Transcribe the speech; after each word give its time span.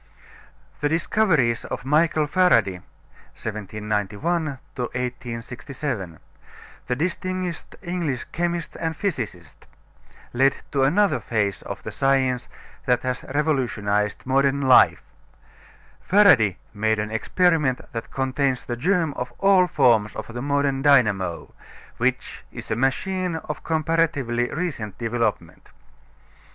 The 0.79 0.89
discoveries 0.89 1.63
of 1.65 1.85
Michael 1.85 2.25
Faraday 2.25 2.81
(1791 3.37 4.57
1867), 4.75 6.17
the 6.87 6.95
distinguished 6.95 7.75
English 7.83 8.23
chemist 8.31 8.75
and 8.79 8.97
physicist, 8.97 9.67
led 10.33 10.55
to 10.71 10.81
another 10.81 11.19
phase 11.19 11.61
of 11.61 11.83
the 11.83 11.91
science 11.91 12.49
that 12.87 13.03
has 13.03 13.23
revolutionized 13.25 14.25
modern 14.25 14.61
life. 14.61 15.03
Faraday 16.01 16.57
made 16.73 16.97
an 16.97 17.11
experiment 17.11 17.79
that 17.93 18.09
contains 18.09 18.65
the 18.65 18.75
germ 18.75 19.13
of 19.13 19.31
all 19.37 19.67
forms 19.67 20.15
of 20.15 20.33
the 20.33 20.41
modern 20.41 20.81
dynamo, 20.81 21.53
which 21.97 22.43
is 22.51 22.71
a 22.71 22.75
machine 22.75 23.35
of 23.35 23.63
comparatively 23.63 24.49
recent 24.49 24.97
development. 24.97 25.69